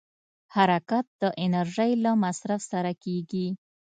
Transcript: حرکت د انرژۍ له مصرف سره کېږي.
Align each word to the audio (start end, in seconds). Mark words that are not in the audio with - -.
حرکت 0.55 1.05
د 1.21 1.23
انرژۍ 1.43 1.91
له 2.03 2.11
مصرف 2.23 2.61
سره 2.71 2.91
کېږي. 3.03 3.47